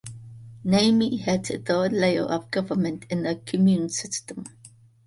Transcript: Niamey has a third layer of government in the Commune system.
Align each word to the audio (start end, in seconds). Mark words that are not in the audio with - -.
Niamey 0.65 1.17
has 1.25 1.51
a 1.51 1.59
third 1.59 1.93
layer 1.93 2.23
of 2.23 2.49
government 2.49 3.05
in 3.11 3.21
the 3.21 3.35
Commune 3.35 3.87
system. 3.87 4.45